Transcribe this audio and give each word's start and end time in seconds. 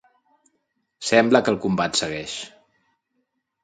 Sembla 1.11 1.43
que 1.45 1.55
el 1.55 1.61
combat 1.69 2.03
segueix. 2.03 2.37